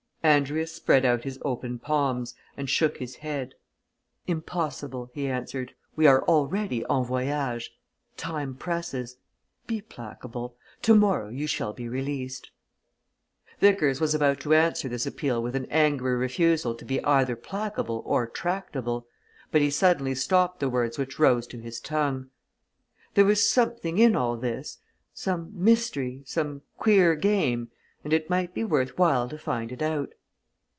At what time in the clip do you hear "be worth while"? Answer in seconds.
28.55-29.29